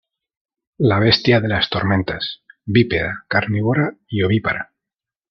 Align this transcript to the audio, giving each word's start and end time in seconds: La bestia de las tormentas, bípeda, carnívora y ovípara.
La 0.91 0.97
bestia 0.97 1.39
de 1.43 1.47
las 1.47 1.69
tormentas, 1.69 2.41
bípeda, 2.65 3.23
carnívora 3.29 3.95
y 4.07 4.23
ovípara. 4.23 4.73